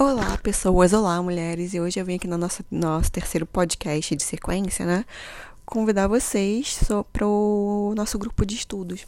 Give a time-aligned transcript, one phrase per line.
[0.00, 4.22] Olá, pessoas, olá, mulheres, e hoje eu vim aqui no nosso, nosso terceiro podcast de
[4.22, 5.04] sequência, né?
[5.66, 6.78] Convidar vocês
[7.12, 9.04] para o nosso grupo de estudos.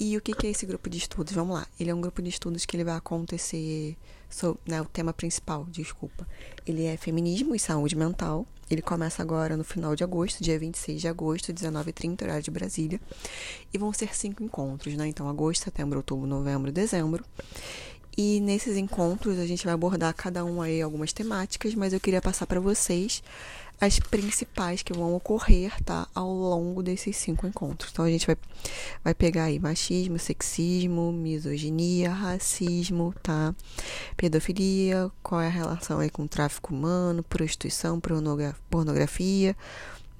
[0.00, 1.34] E o que, que, é esse grupo de estudos?
[1.34, 1.66] Vamos lá.
[1.78, 3.94] Ele é um grupo de estudos que ele vai acontecer.
[4.30, 6.26] So, né, o tema principal, desculpa.
[6.66, 8.46] Ele é feminismo e saúde mental.
[8.70, 12.98] Ele começa agora no final de agosto, dia 26 de agosto, 19h30, horário de Brasília.
[13.72, 15.06] E vão ser cinco encontros, né?
[15.08, 17.22] Então, agosto, setembro, outubro, novembro, dezembro.
[18.16, 22.22] E nesses encontros a gente vai abordar cada um aí algumas temáticas, mas eu queria
[22.22, 23.22] passar para vocês
[23.78, 27.90] as principais que vão ocorrer, tá, ao longo desses cinco encontros.
[27.92, 28.36] Então a gente vai,
[29.04, 33.54] vai pegar aí machismo, sexismo, misoginia, racismo, tá,
[34.16, 38.00] pedofilia, qual é a relação aí com tráfico humano, prostituição,
[38.70, 39.54] pornografia,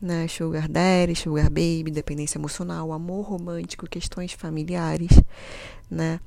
[0.01, 5.11] né, sugar daddy, sugar baby, dependência emocional, amor romântico, questões familiares,
[5.91, 6.21] né,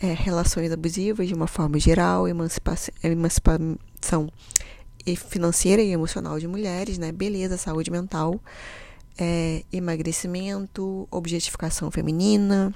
[0.00, 4.30] é, relações abusivas de uma forma geral, emancipação, emancipação
[5.16, 7.10] financeira e emocional de mulheres, né?
[7.12, 8.40] Beleza, saúde mental,
[9.18, 12.74] é, emagrecimento, objetificação feminina.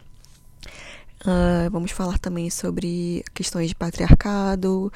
[1.22, 4.92] Uh, vamos falar também sobre questões de patriarcado,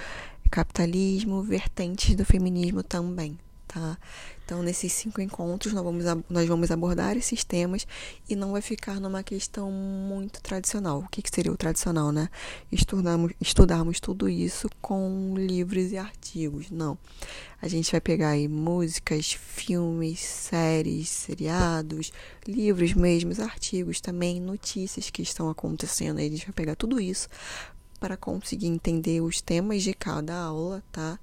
[0.51, 3.99] capitalismo, vertentes do feminismo também, tá?
[4.45, 7.85] Então, nesses cinco encontros, nós vamos, nós vamos abordar esses temas
[8.29, 11.01] e não vai ficar numa questão muito tradicional.
[11.01, 12.29] O que, que seria o tradicional, né?
[12.71, 16.71] Estudarmos, estudarmos tudo isso com livros e artigos.
[16.71, 16.97] Não.
[17.61, 22.13] A gente vai pegar aí músicas, filmes, séries, seriados,
[22.47, 26.19] livros mesmos, artigos também, notícias que estão acontecendo.
[26.19, 27.29] Aí a gente vai pegar tudo isso
[27.99, 31.19] para conseguir entender os temas de cada aula, tá?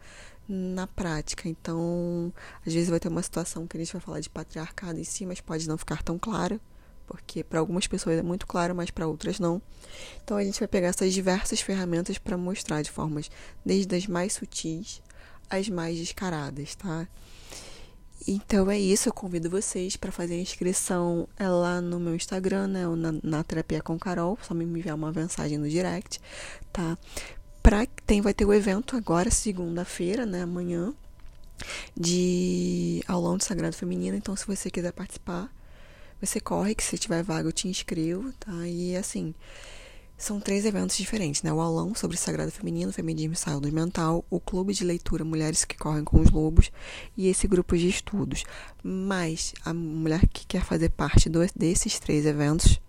[0.47, 1.47] Na prática.
[1.47, 2.33] Então,
[2.65, 5.25] às vezes vai ter uma situação que a gente vai falar de patriarcado em si,
[5.25, 6.59] mas pode não ficar tão claro,
[7.07, 9.61] porque para algumas pessoas é muito claro, mas para outras não.
[10.23, 13.29] Então, a gente vai pegar essas diversas ferramentas para mostrar de formas
[13.65, 15.01] desde as mais sutis
[15.49, 17.07] às mais descaradas, tá?
[18.25, 22.67] Então é isso, eu convido vocês para fazer a inscrição é lá no meu Instagram,
[22.67, 26.21] né, na, na Terapia com Carol, só me enviar uma mensagem no direct,
[26.71, 26.97] tá?
[27.63, 30.43] Pra, tem, vai ter o evento agora, segunda-feira, né?
[30.43, 30.93] Amanhã,
[31.97, 34.17] de aulão de Sagrado Feminino.
[34.17, 35.49] Então, se você quiser participar,
[36.21, 38.67] você corre, que se tiver vaga eu te inscrevo, tá?
[38.67, 39.33] E assim,
[40.17, 41.51] são três eventos diferentes, né?
[41.51, 45.77] O aulão sobre Sagrado Feminino, Feminismo e Saúde Mental, o clube de leitura Mulheres que
[45.77, 46.71] Correm com os Lobos
[47.17, 48.43] e esse grupo de estudos.
[48.83, 52.79] Mas a mulher que quer fazer parte do, desses três eventos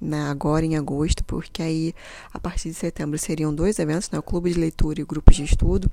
[0.00, 1.94] né, agora em agosto, porque aí
[2.32, 5.32] a partir de setembro seriam dois eventos, né, o clube de leitura e o grupo
[5.32, 5.90] de estudo.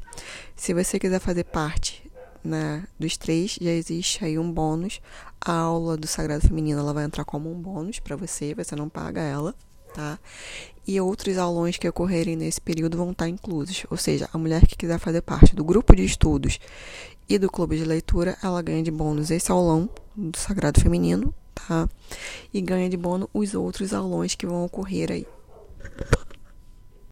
[0.56, 2.10] Se você quiser fazer parte
[2.44, 5.02] né, dos três, já existe aí um bônus.
[5.42, 8.88] A aula do Sagrado Feminino ela vai entrar como um bônus para você, você não
[8.88, 9.56] paga ela,
[9.94, 10.20] tá?
[10.88, 13.86] E outros aulões que ocorrerem nesse período vão estar inclusos.
[13.90, 16.60] Ou seja, a mulher que quiser fazer parte do grupo de estudos
[17.28, 21.34] e do clube de leitura, ela ganha de bônus esse aulão do Sagrado Feminino?
[22.54, 25.28] E ganha de bônus os outros aulões que vão ocorrer aí.